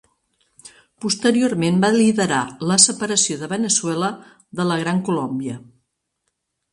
[1.03, 2.39] Posteriorment va liderar
[2.71, 4.09] la separació de Veneçuela
[4.61, 5.59] de la Gran Colòmbia.